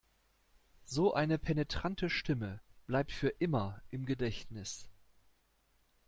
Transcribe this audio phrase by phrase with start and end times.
[0.87, 4.89] So eine penetrante Stimme bleibt für immer im Gedächtnis.